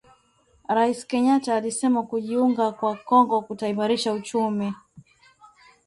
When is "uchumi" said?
4.13-4.73